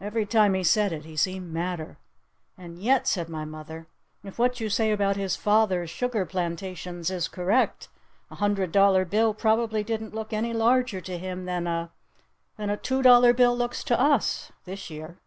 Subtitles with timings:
[0.00, 1.98] Every time he said it he seemed madder.
[2.56, 3.88] "And yet," said my mother,
[4.24, 7.90] "if what you say about his father's sugar plantations is correct,
[8.30, 11.92] a hundred dollar bill probably didn't look any larger to him than a
[12.56, 15.18] than a two dollar bill looks to us this year.